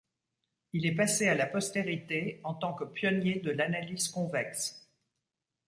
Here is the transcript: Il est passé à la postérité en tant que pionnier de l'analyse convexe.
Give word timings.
Il 0.73 0.87
est 0.87 0.95
passé 0.95 1.27
à 1.27 1.35
la 1.35 1.45
postérité 1.45 2.39
en 2.43 2.55
tant 2.55 2.73
que 2.73 2.85
pionnier 2.85 3.39
de 3.39 3.51
l'analyse 3.51 4.09
convexe. 4.09 4.89